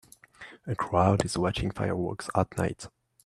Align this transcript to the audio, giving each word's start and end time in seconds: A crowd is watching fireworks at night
A 0.65 0.73
crowd 0.75 1.23
is 1.25 1.37
watching 1.37 1.69
fireworks 1.69 2.27
at 2.33 2.57
night 2.57 2.87